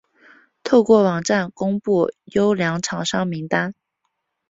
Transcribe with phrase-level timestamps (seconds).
[0.63, 3.75] 透过网站公布优良厂商名单